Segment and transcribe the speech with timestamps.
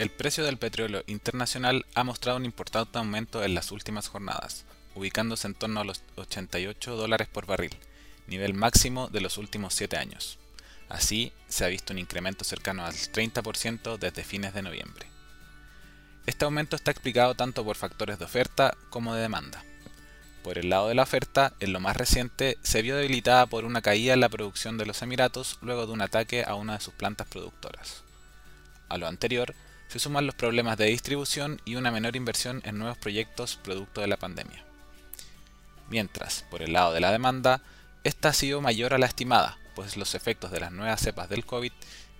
[0.00, 5.46] El precio del petróleo internacional ha mostrado un importante aumento en las últimas jornadas, ubicándose
[5.46, 7.76] en torno a los 88 dólares por barril,
[8.26, 10.38] nivel máximo de los últimos 7 años.
[10.88, 15.06] Así, se ha visto un incremento cercano al 30% desde fines de noviembre.
[16.24, 19.62] Este aumento está explicado tanto por factores de oferta como de demanda.
[20.42, 23.82] Por el lado de la oferta, en lo más reciente, se vio debilitada por una
[23.82, 26.94] caída en la producción de los Emiratos luego de un ataque a una de sus
[26.94, 28.02] plantas productoras.
[28.88, 29.54] A lo anterior,
[29.90, 34.06] se suman los problemas de distribución y una menor inversión en nuevos proyectos producto de
[34.06, 34.64] la pandemia.
[35.88, 37.60] Mientras, por el lado de la demanda,
[38.04, 41.44] esta ha sido mayor a la estimada, pues los efectos de las nuevas cepas del
[41.44, 41.72] COVID,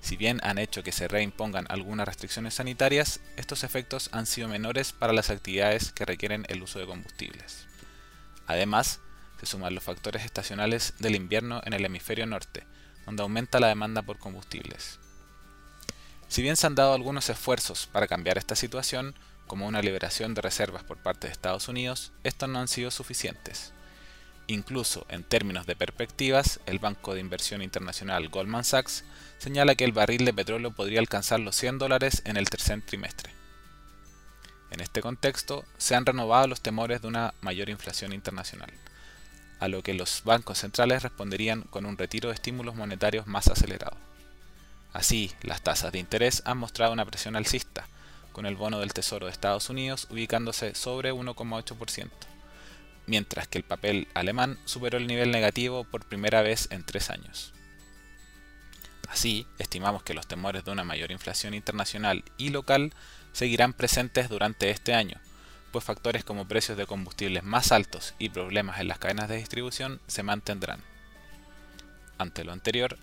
[0.00, 4.94] si bien han hecho que se reimpongan algunas restricciones sanitarias, estos efectos han sido menores
[4.94, 7.66] para las actividades que requieren el uso de combustibles.
[8.46, 9.00] Además,
[9.40, 12.64] se suman los factores estacionales del invierno en el hemisferio norte,
[13.04, 14.98] donde aumenta la demanda por combustibles.
[16.28, 19.14] Si bien se han dado algunos esfuerzos para cambiar esta situación,
[19.46, 23.72] como una liberación de reservas por parte de Estados Unidos, estos no han sido suficientes.
[24.46, 29.04] Incluso en términos de perspectivas, el Banco de Inversión Internacional Goldman Sachs
[29.38, 33.32] señala que el barril de petróleo podría alcanzar los 100 dólares en el tercer trimestre.
[34.70, 38.70] En este contexto, se han renovado los temores de una mayor inflación internacional,
[39.60, 44.07] a lo que los bancos centrales responderían con un retiro de estímulos monetarios más acelerado.
[44.92, 47.86] Así, las tasas de interés han mostrado una presión alcista,
[48.32, 52.08] con el bono del Tesoro de Estados Unidos ubicándose sobre 1,8%,
[53.06, 57.52] mientras que el papel alemán superó el nivel negativo por primera vez en tres años.
[59.08, 62.92] Así, estimamos que los temores de una mayor inflación internacional y local
[63.32, 65.18] seguirán presentes durante este año,
[65.72, 70.00] pues factores como precios de combustibles más altos y problemas en las cadenas de distribución
[70.06, 70.82] se mantendrán.
[72.18, 72.98] Ante lo anterior,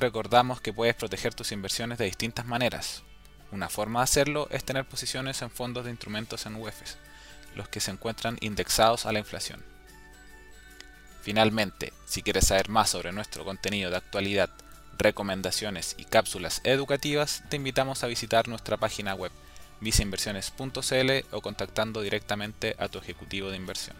[0.00, 3.02] recordamos que puedes proteger tus inversiones de distintas maneras.
[3.50, 6.98] Una forma de hacerlo es tener posiciones en fondos de instrumentos en UEFs,
[7.54, 9.64] los que se encuentran indexados a la inflación.
[11.22, 14.50] Finalmente, si quieres saber más sobre nuestro contenido de actualidad,
[14.98, 19.32] recomendaciones y cápsulas educativas, te invitamos a visitar nuestra página web
[19.80, 23.96] viceinversiones.cl o contactando directamente a tu ejecutivo de inversión.